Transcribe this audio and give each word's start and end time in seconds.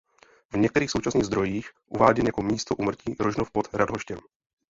V 0.53 0.57
některých 0.57 0.91
současných 0.91 1.23
zdrojích 1.25 1.69
uváděn 1.87 2.25
jako 2.25 2.41
místo 2.43 2.75
úmrtí 2.75 3.15
Rožnov 3.19 3.51
pod 3.51 3.73
Radhoštěm. 3.73 4.19